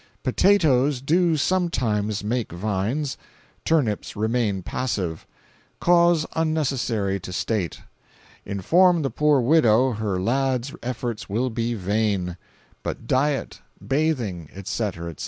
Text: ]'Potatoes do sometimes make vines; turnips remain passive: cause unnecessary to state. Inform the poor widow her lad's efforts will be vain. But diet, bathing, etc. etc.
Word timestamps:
]'Potatoes 0.23 0.99
do 0.99 1.37
sometimes 1.37 2.23
make 2.23 2.51
vines; 2.51 3.19
turnips 3.63 4.15
remain 4.15 4.63
passive: 4.63 5.27
cause 5.79 6.25
unnecessary 6.35 7.19
to 7.19 7.31
state. 7.31 7.81
Inform 8.43 9.03
the 9.03 9.11
poor 9.11 9.41
widow 9.41 9.91
her 9.91 10.19
lad's 10.19 10.73
efforts 10.81 11.29
will 11.29 11.51
be 11.51 11.75
vain. 11.75 12.35
But 12.81 13.05
diet, 13.05 13.61
bathing, 13.79 14.49
etc. 14.55 15.11
etc. 15.11 15.19